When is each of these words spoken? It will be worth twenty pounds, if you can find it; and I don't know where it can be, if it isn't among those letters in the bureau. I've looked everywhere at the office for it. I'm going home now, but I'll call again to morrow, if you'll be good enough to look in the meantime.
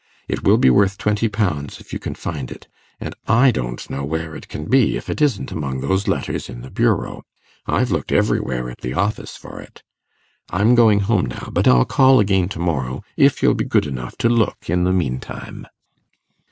It 0.27 0.43
will 0.43 0.57
be 0.57 0.71
worth 0.71 0.97
twenty 0.97 1.27
pounds, 1.29 1.79
if 1.79 1.93
you 1.93 1.99
can 1.99 2.15
find 2.15 2.49
it; 2.49 2.67
and 2.99 3.13
I 3.27 3.51
don't 3.51 3.87
know 3.87 4.03
where 4.03 4.35
it 4.35 4.47
can 4.47 4.65
be, 4.65 4.97
if 4.97 5.11
it 5.11 5.21
isn't 5.21 5.51
among 5.51 5.81
those 5.81 6.07
letters 6.07 6.49
in 6.49 6.61
the 6.61 6.71
bureau. 6.71 7.21
I've 7.67 7.91
looked 7.91 8.11
everywhere 8.11 8.67
at 8.71 8.79
the 8.81 8.95
office 8.95 9.37
for 9.37 9.61
it. 9.61 9.83
I'm 10.49 10.73
going 10.73 11.01
home 11.01 11.27
now, 11.27 11.49
but 11.53 11.67
I'll 11.67 11.85
call 11.85 12.19
again 12.19 12.49
to 12.49 12.59
morrow, 12.59 13.03
if 13.15 13.43
you'll 13.43 13.53
be 13.53 13.63
good 13.63 13.85
enough 13.85 14.17
to 14.25 14.27
look 14.27 14.71
in 14.71 14.85
the 14.85 14.91
meantime. 14.91 15.67